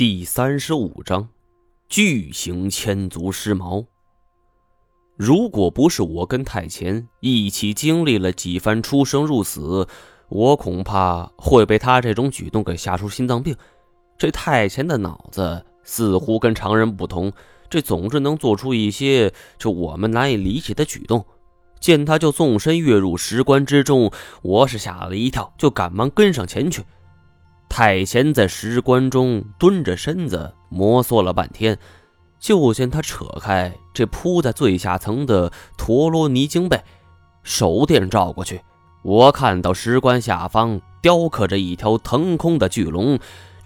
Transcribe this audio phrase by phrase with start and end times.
[0.00, 1.28] 第三十五章，
[1.86, 3.84] 巨型千足尸毛。
[5.14, 9.86] 如果不是我跟太乾一起经历了几番出生入死，
[10.30, 13.54] 我恐怕会被他这种举动给吓出心脏病。
[14.16, 17.30] 这太乾的脑子似乎跟常人不同，
[17.68, 21.22] 这总是能做出一些就我们难以理解的举动。
[21.78, 24.10] 见他就纵身跃入石棺之中，
[24.40, 26.84] 我是吓了一跳，就赶忙跟上前去。
[27.70, 31.78] 太贤在石棺中蹲着身子摩挲了半天，
[32.40, 36.82] 就见他扯开这铺在最下层的陀罗尼经被，
[37.44, 38.60] 手电照过去，
[39.02, 43.16] 我看到石棺下方雕刻着一条腾空的巨龙，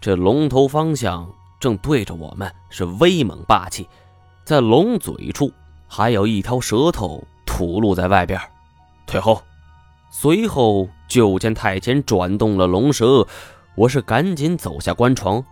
[0.02, 1.28] 这龙头方向
[1.58, 3.88] 正对着我们，是威猛霸气。
[4.44, 5.50] 在龙嘴处
[5.88, 8.38] 还有一条舌头吐露在外边。
[9.06, 9.42] 退后，
[10.10, 13.26] 随后就见太监转动了龙舌。
[13.76, 15.44] 我是赶紧走下棺床，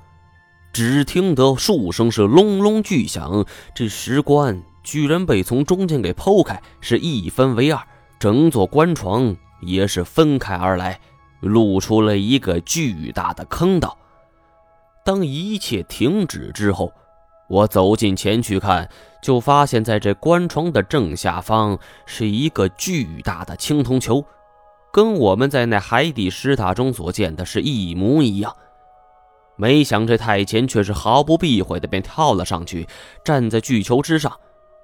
[0.72, 7.82] 只听得数声是隆隆巨响，这石棺居然被从中间给剖开，是一分为二，
[8.20, 11.00] 整座棺床也是分开而来，
[11.40, 13.98] 露出了一个巨大的坑道。
[15.04, 16.92] 当一切停止之后，
[17.48, 18.88] 我走近前去看，
[19.20, 21.76] 就发现在这棺床的正下方
[22.06, 24.24] 是一个巨大的青铜球。
[24.92, 28.54] 跟我们在那海底石塔中所见的是一模一样，
[29.56, 32.86] 没想这太监却是毫不避讳的便跳了上去，
[33.24, 34.30] 站在巨球之上。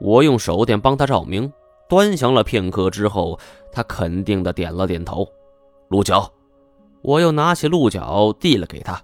[0.01, 1.53] 我用手电帮他照明，
[1.91, 3.39] 端详了片刻之后，
[3.71, 5.29] 他肯定的点了点头。
[5.89, 6.33] 鹿角，
[7.03, 9.03] 我又拿起鹿角递了给他。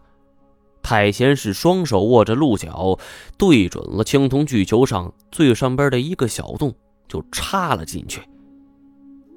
[0.82, 2.98] 太监是双手握着鹿角，
[3.36, 6.72] 对准了青铜巨球上最上边的一个小洞，
[7.08, 8.22] 就插了进去。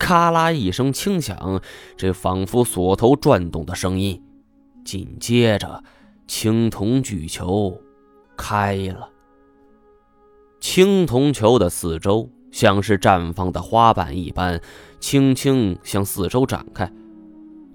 [0.07, 1.61] 咔啦一声轻响，
[1.97, 4.23] 这仿佛锁头转动的声音。
[4.85, 5.83] 紧接着，
[6.25, 7.77] 青铜巨球
[8.37, 9.09] 开了。
[10.61, 14.61] 青铜球的四周像是绽放的花瓣一般，
[15.01, 16.89] 轻轻向四周展开。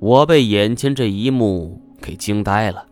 [0.00, 2.86] 我被眼前这一幕给惊呆了。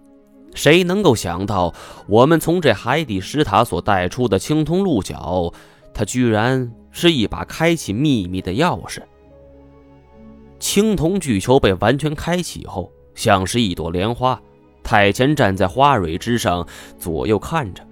[0.55, 1.73] 谁能够想到，
[2.07, 5.51] 我们从这海底石塔所带出的青铜鹿角，
[5.95, 9.01] 它居然是一把开启秘密的钥匙？
[10.61, 14.41] 青铜巨球被完全开启后，像是一朵莲花。
[14.83, 16.67] 太前站在花蕊之上，
[16.99, 17.83] 左右看着。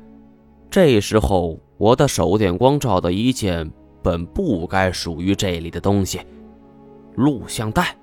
[0.70, 3.70] 这时候，我的手电光照到一件
[4.02, 6.20] 本不该属于这里的东西——
[7.16, 7.96] 录像带。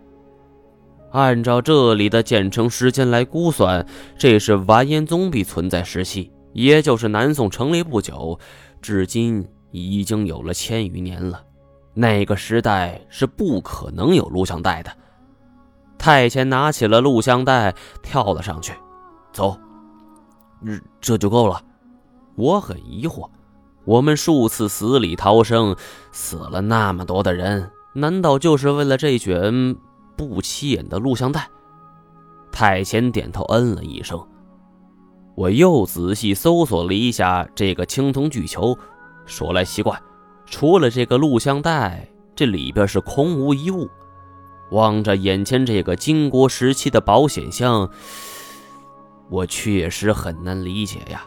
[1.12, 3.86] 按照这里的建成时间来估算，
[4.18, 8.38] 这是完颜宗弼存在时期，也就是南宋成立不久，
[8.82, 11.42] 至今已经有了千余年了。
[11.96, 14.92] 那个时代是不可能有录像带的。
[15.98, 17.74] 太监拿起了录像带，
[18.04, 18.74] 跳了上去，
[19.32, 19.58] 走，
[20.64, 21.60] 这这就够了。
[22.36, 23.30] 我很疑惑，
[23.86, 25.76] 我们数次死里逃生，
[26.12, 29.76] 死了那么多的人，难道就是为了这卷
[30.18, 31.50] 不起眼的录像带？
[32.52, 34.22] 太监点头，嗯了一声。
[35.36, 38.78] 我又仔细搜索了一下这个青铜巨球，
[39.26, 40.00] 说来奇怪。
[40.46, 43.90] 除了这个录像带，这里边是空无一物。
[44.72, 47.90] 望着眼前这个金国时期的保险箱，
[49.30, 51.24] 我确实很难理解呀。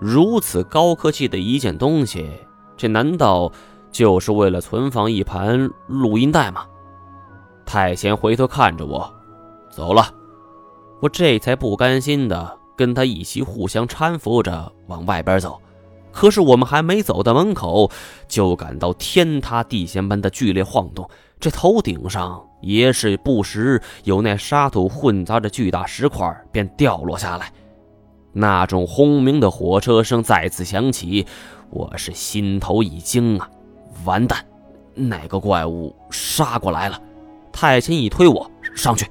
[0.00, 2.30] 如此高科技的一件东西，
[2.76, 3.50] 这难道
[3.90, 6.66] 就是为了存放一盘录音带吗？
[7.64, 9.10] 太贤回头看着我，
[9.70, 10.12] 走了。
[11.00, 15.58] 我这才不甘心的跟他一起互相搀扶着往外边走。
[16.14, 17.90] 可是我们还没走到门口，
[18.28, 21.10] 就感到天塌地陷般的剧烈晃动。
[21.40, 27.52] 这头顶上也是不时有那沙土混杂着巨大石块便掉落下来。
[28.32, 31.26] 那种轰鸣的火车声再次响起，
[31.70, 33.50] 我是心头一惊啊！
[34.04, 34.44] 完蛋，
[34.94, 36.98] 那个怪物杀过来了！
[37.52, 39.06] 太监一推我上去，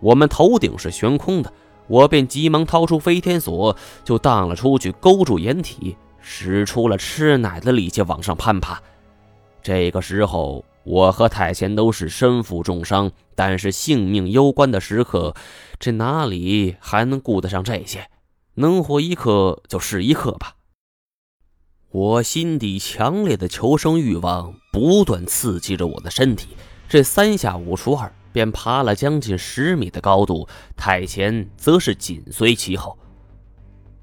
[0.00, 1.52] 我们头顶是悬空的，
[1.86, 5.96] 我便急忙掏出飞天锁，就荡了出去，勾住掩体。
[6.26, 8.80] 使出了吃奶的力气往上攀爬，
[9.62, 15.36] 这个时候我和太贤都是身负重伤，但是性命攸关的时刻，
[15.78, 18.08] 这哪里还能顾得上这些？
[18.54, 20.54] 能活一刻就是一刻吧。
[21.90, 26.56] 我心底强烈的求生欲望不断刺激着我的身体，
[26.88, 32.98] 这三下五除二便爬了将近十米的高度，太贤则是紧随其后。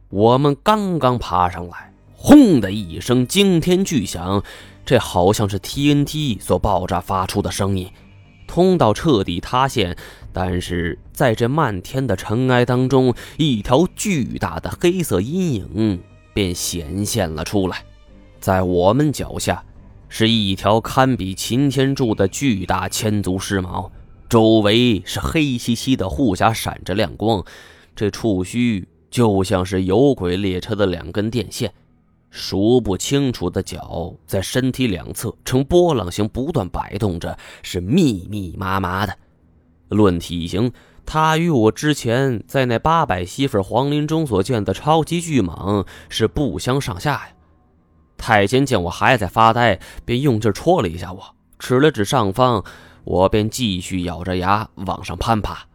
[0.10, 1.91] 我们刚刚爬上来。
[2.24, 4.44] 轰的一声惊天巨响，
[4.86, 7.90] 这好像是 TNT 所爆炸发出的声音。
[8.46, 9.98] 通道彻底塌陷，
[10.32, 16.00] 但是在这漫天的尘埃当中，一条巨大的黑色阴影
[16.32, 17.84] 便显现了出来。
[18.40, 19.64] 在我们脚下，
[20.08, 23.92] 是一条堪比擎天柱的巨大千足尸毛，
[24.30, 27.44] 周围是黑漆漆的护甲闪着亮光，
[27.96, 31.74] 这触须就像是有轨列车的两根电线。
[32.32, 39.14] 数不清楚的脚在身体两侧呈波浪形不断摆动着，是密密麻麻的。
[39.90, 40.72] 论体型，
[41.06, 47.28] 它与我之前在那八百媳妇皇陵中所见的超级巨蟒是不相上下呀。
[48.18, 52.64] 太监见我还在发呆，便用劲戳了一下我，指了指上方，
[53.04, 55.68] 我便继续咬着牙往上攀爬。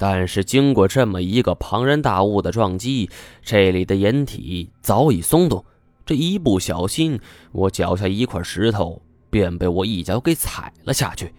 [0.00, 3.10] 但是经过这么一个庞然大物的撞击，
[3.42, 5.62] 这里的掩体早已松动。
[6.06, 7.20] 这一不小心，
[7.52, 11.34] 我脚下一块石头便被我一脚给踩了下去，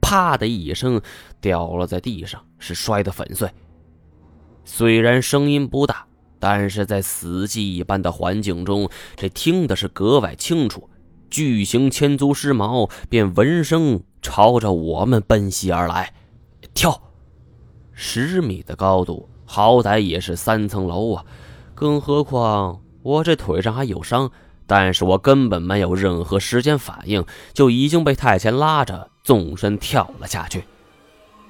[0.00, 1.02] 啪的一声
[1.40, 3.50] 掉落在地上，是摔得粉碎。
[4.64, 6.06] 虽然声音不大，
[6.38, 10.88] 但是在死寂一般的环境中，这听的是格外清楚。
[11.28, 16.14] 巨型千足尸毛便闻声朝着我们奔袭而来，
[16.72, 17.00] 跳。
[17.94, 21.24] 十米的高度，好歹也是三层楼啊！
[21.74, 24.30] 更何况我这腿上还有伤，
[24.66, 30.64] 但是我根本没有任何时间反应，就已经被太监拉着纵身跳了下去。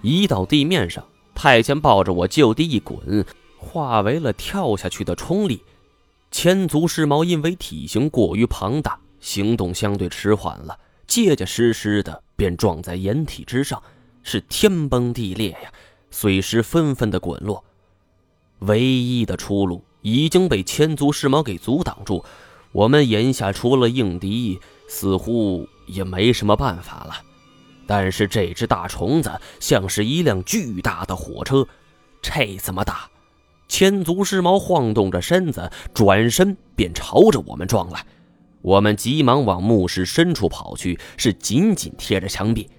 [0.02, 1.05] 一到地面上，
[1.35, 3.25] 太监抱着我就地一滚，
[3.58, 5.62] 化为了跳下去的冲力。
[6.31, 10.76] 千足狮猫因为体型过于庞大，行动相对迟缓了，
[11.06, 13.82] 结结实实的便撞在掩体之上，
[14.23, 15.73] 是天崩地裂呀！
[16.14, 17.64] 碎石纷纷的滚落，
[18.61, 22.25] 唯一的出路已经被千足尸猫给阻挡住。
[22.70, 27.16] 我们眼下除了应敌，似乎也没什么办法了。
[27.84, 31.66] 但是这只大虫子像是一辆巨大的火车，
[32.22, 33.10] 这怎么打？
[33.67, 38.06] 千足尸猫晃动着身子，转身便朝着我们撞来。
[38.62, 42.70] 我们急忙往墓室深处跑去，是紧紧贴着墙壁。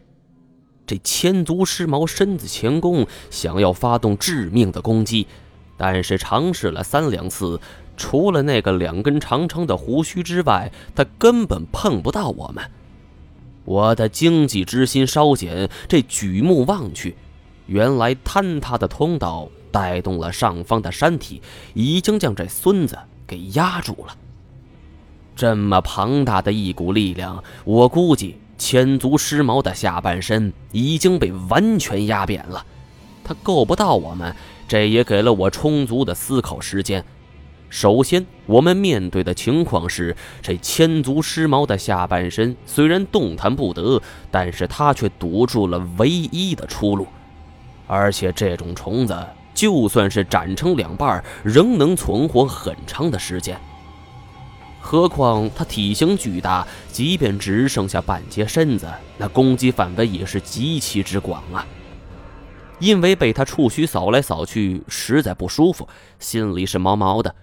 [0.88, 5.26] 这千足狮毛身子前弓，想要发动致命的攻击，
[5.78, 7.60] 但是尝试了三两次，
[7.98, 12.64] 除了那个两根长长的胡须之外，他根本碰不到我们。
[13.64, 17.16] 我的惊悸之心稍减，这举目望去，
[17.66, 21.42] 原来坍塌的通道带动了上方的山体，
[21.74, 22.96] 已经将这孙子
[23.26, 24.16] 给压住了。
[25.36, 28.38] 这么庞大的一股力量，我估计。
[28.58, 32.66] 千足尸毛的下半身已经被完全压扁了，
[33.24, 34.36] 他够不到我们，
[34.68, 37.04] 这也给了我充足的思考时间。
[37.70, 47.08] 首先，我们面对的情况是，这千足尸毛的下半身虽然动弹不得，但是它却堵住了唯一的出路，
[47.88, 49.18] 而且这种虫子
[49.54, 53.60] 就算是斩成两半，仍能存活很长的时间。
[54.86, 58.88] 何况他体型巨大，即便只剩下半截身子，
[59.18, 61.66] 那攻击范围也是极其之广啊！
[62.80, 65.90] 因为被他触须扫来扫去，实在不舒服，
[66.20, 67.34] 心里是毛毛的。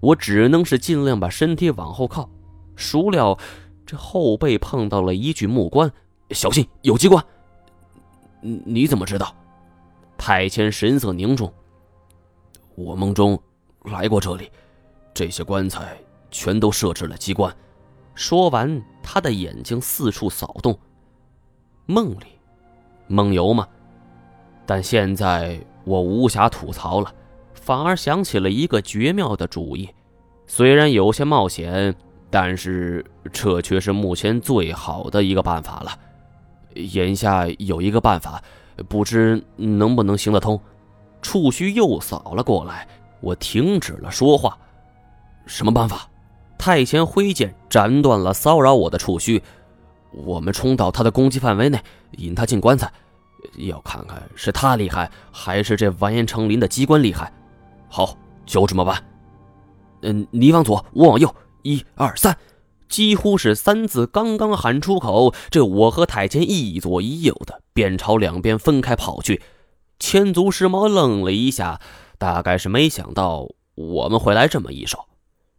[0.00, 2.28] 我只能是尽量把身体往后靠。
[2.76, 3.38] 孰料
[3.86, 5.90] 这后背碰到了一具木棺，
[6.32, 7.24] 小心有机关！
[8.42, 9.34] 你怎么知道？
[10.18, 11.50] 太谦神色凝重。
[12.74, 13.40] 我梦中
[13.84, 14.50] 来过这里，
[15.14, 15.96] 这些棺材。
[16.30, 17.54] 全都设置了机关。
[18.14, 20.78] 说完，他的眼睛四处扫动。
[21.86, 22.38] 梦里，
[23.06, 23.66] 梦游吗？
[24.64, 27.14] 但现在我无暇吐槽了，
[27.54, 29.88] 反而想起了一个绝妙的主意。
[30.46, 31.94] 虽然有些冒险，
[32.30, 35.98] 但是这却是目前最好的一个办法了。
[36.74, 38.42] 眼下有一个办法，
[38.88, 40.60] 不知能不能行得通。
[41.22, 42.86] 触须又扫了过来，
[43.20, 44.58] 我停止了说话。
[45.46, 46.08] 什么办法？
[46.58, 49.42] 太前挥剑斩断了骚扰我的触须，
[50.12, 51.80] 我们冲到他的攻击范围内，
[52.18, 52.90] 引他进棺材，
[53.58, 57.32] 要看看是他厉害，还是这完颜成林的机关厉害。
[57.88, 59.02] 好，就这么办。
[60.02, 62.36] 嗯，你往左，我往右，一二三，
[62.88, 69.42] 几乎是三字刚刚喊出口，这我和太监一左一右的便朝两边分开跑去。
[69.98, 71.80] 千足石猫愣了一下，
[72.18, 75.06] 大概是没想到我们会来这么一手。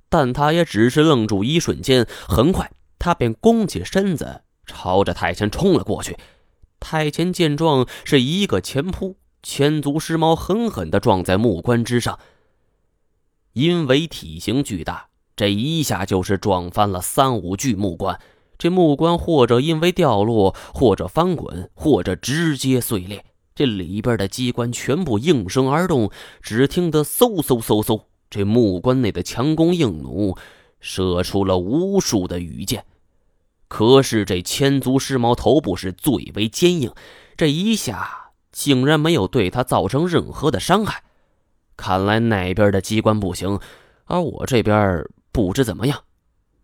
[0.09, 6.17] 但他也只是愣住一瞬间，很快他便弓起身子，朝着太前冲了过去。
[6.79, 12.19] 太前见状，是一个前扑，千足狮猫狠狠地撞在木棺之上。
[13.53, 18.19] 因为体型巨大，这一下就是撞翻了三五具木棺。
[18.59, 23.25] 这木棺或者因为掉落，或者翻滚，或者直接碎裂。
[23.55, 26.11] 这里边的机关全部应声而动，
[26.41, 30.37] 只听得嗖嗖嗖嗖，这木棺内的强弓硬弩
[30.79, 32.85] 射出了无数的羽箭。
[33.67, 36.91] 可是这千足尸猫头部是最为坚硬，
[37.35, 41.03] 这一下竟然没有对他造成任何的伤害。
[41.75, 43.59] 看来那边的机关不行，
[44.05, 46.03] 而我这边不知怎么样。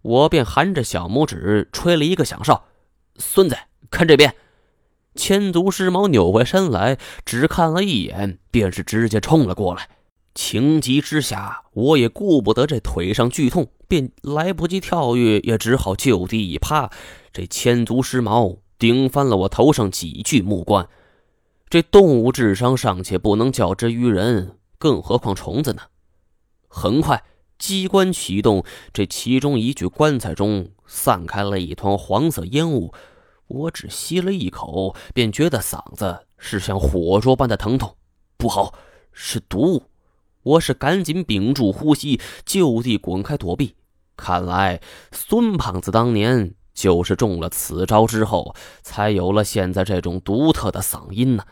[0.01, 2.65] 我便含着小拇指吹了一个响哨
[3.17, 3.57] ：“孙子，
[3.91, 4.35] 看这边！”
[5.15, 9.89] 千足尸猫扭回身来，只看了一眼，便是直接冲了过来。
[10.35, 16.89] 情急之下，我也顾不得这腿上剧痛，便来不及跳跃，也只好就地一趴。
[17.31, 20.87] 这千足尸猫顶翻了我头上几具木棺。
[21.69, 25.83] 这动物智商尚且不能较之于人，更何况虫子呢？
[26.67, 27.23] 很快。
[27.59, 32.93] 机关启动，这其中一具棺材中散开了一团黄色烟雾。
[33.47, 37.95] 我只吸了一口，便觉得嗓子是像火灼般的疼痛。
[38.35, 38.73] 不好，
[39.13, 39.83] 是毒物！
[40.43, 43.75] 我是赶紧屏住呼吸，就地滚开躲避。
[44.15, 44.79] 看来
[45.11, 51.43] 孙胖子当年就是中了此招之后，才有了现在这种独特的嗓音呢。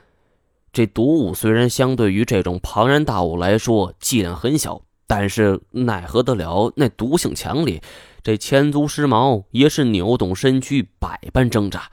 [0.72, 4.84] 这毒物虽然相对于这种庞然大物来说剂量很小。
[5.08, 7.84] 但是奈何得了那毒性强烈，
[8.24, 11.92] 这千足尸毛也是扭动身躯，百般挣扎。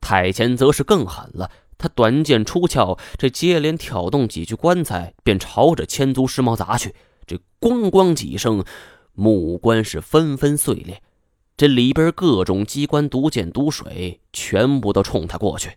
[0.00, 6.94] 太监则是更狠了，他短剑出鞘，这接连挑动几具棺材，便朝着千足尸毛砸去。
[7.26, 8.64] 这咣咣几声，
[9.12, 11.02] 木棺是纷纷碎裂，
[11.56, 15.72] 这里边各种机关、毒箭、毒水全部都冲他过去。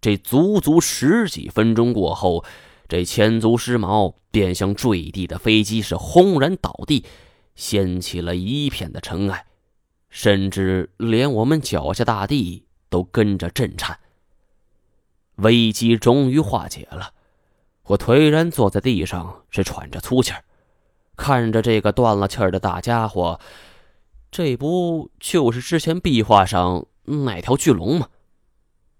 [0.00, 2.44] 这足足十几分钟过后。
[2.86, 7.02] 这千足尸毛便像坠地的飞机，是轰然倒地，
[7.56, 9.46] 掀起了一片的尘埃，
[10.10, 13.98] 甚至连我们脚下大地都跟着震颤。
[15.36, 17.12] 危机终于化解了，
[17.84, 20.44] 我颓然坐在地上，是喘着粗气儿，
[21.16, 23.40] 看着这个断了气儿的大家伙，
[24.30, 28.08] 这不就是之前壁画上那条巨龙吗？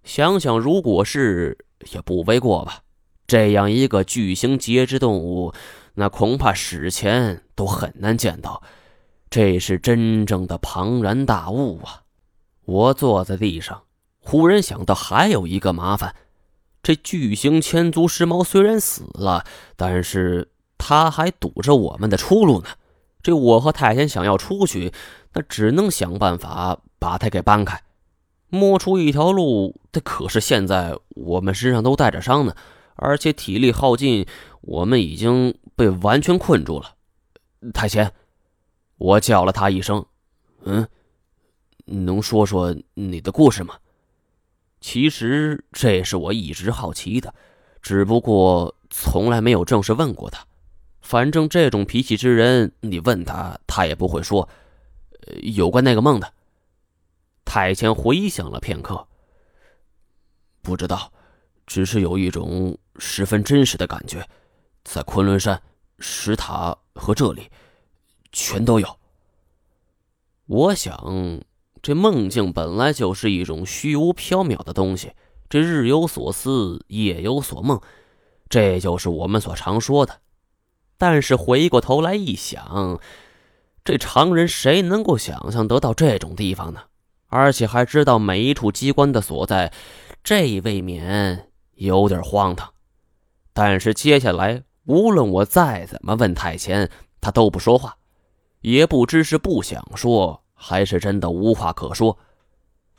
[0.03, 1.57] 想想，如果是，
[1.93, 2.81] 也不为过吧。
[3.27, 5.55] 这样一个巨型节肢动物，
[5.95, 8.63] 那恐怕史前都很难见到。
[9.31, 12.03] 这是真正的庞然大物啊！
[12.67, 13.85] 我坐在地上，
[14.19, 16.15] 忽然想到还有一个麻烦：
[16.85, 22.69] 这巨型千足尸猫虽然死了，但是它还堵着我们的出路呢。
[23.23, 24.93] 这我和太监想要出去，
[25.33, 27.83] 那只能想办法把它给搬开，
[28.51, 29.81] 摸出一条路。
[29.91, 32.55] 这可是现在我们身上都带着伤呢。
[32.97, 34.27] 而且体力耗尽，
[34.61, 36.95] 我们已经被完全困住了。
[37.73, 38.13] 太贤，
[38.99, 40.05] 我叫了他一声
[40.65, 40.87] ：“嗯，
[41.87, 43.75] 能说说你的故事吗？”
[44.85, 47.35] 其实这是我一直好奇的，
[47.81, 50.47] 只不过从来没有正式问过他。
[51.01, 54.47] 反正这种脾气之人，你问他，他也不会说。
[55.41, 56.35] 有关那个梦的，
[57.47, 59.09] 太谦回想了片刻，
[60.61, 61.11] 不知道。
[61.67, 64.29] 只是有一种十分真实的感觉，
[64.85, 65.63] 在昆仑山、
[65.99, 67.51] 石塔和这里，
[68.33, 68.99] 全都有。
[70.45, 71.41] 我想，
[71.85, 75.13] 这梦境本来就是一种虚无缥缈的东西，
[75.51, 77.79] 这日有所思，夜有所梦，
[78.49, 80.19] 这就是我们所常说的。
[80.97, 82.99] 但是回过头来一想，
[83.85, 86.81] 这常人谁能够想象得到这种地方呢？
[87.27, 89.71] 而且还知道每一处机关的所在，
[90.23, 91.51] 这未免……
[91.75, 92.73] 有点荒唐，
[93.53, 96.89] 但是接下来无论我再怎么问太前，
[97.21, 97.97] 他都不说话，
[98.61, 102.19] 也不知是不想说，还是真的无话可说。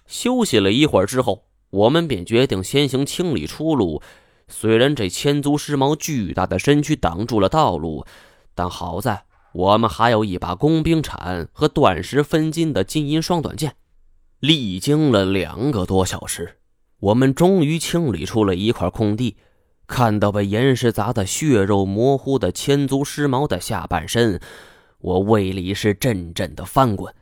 [0.06, 4.02] 休息了一会儿之后，我们便决定先行清理出路。
[4.48, 8.06] 虽然这千足尸猫巨大的身躯挡住了道路，
[8.54, 13.76] 但好在我们还有一把工兵铲和断石分金的金银双短剑。
[14.40, 16.58] 历经了两个多小时。
[17.00, 19.36] 我们终于清理出了一块空地，
[19.86, 24.40] 看到被岩石砸得血肉模糊的千足尸毛的下半身，
[25.00, 27.14] 我胃里是阵阵的翻滚，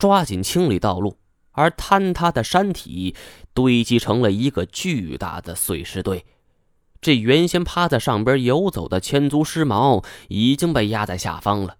[0.00, 1.16] 抓紧清理道路。
[1.52, 3.14] 而坍塌的山体
[3.52, 6.24] 堆积成了一个巨大的碎石堆，
[7.00, 11.76] 这原先趴在上边游走的千足狮毛已经被压在下方了。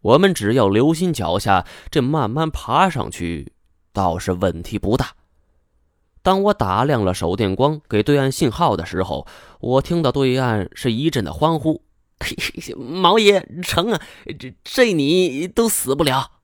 [0.00, 3.52] 我们只要留心脚下，这慢慢爬上去，
[3.92, 5.12] 倒是问题不大。
[6.22, 9.26] 当我打亮了手电光给对岸信号的时候，
[9.60, 11.84] 我听到对岸是一阵的欢呼
[12.18, 14.00] ：“嘿嘿毛爷成啊，
[14.38, 16.39] 这这你都死不了。”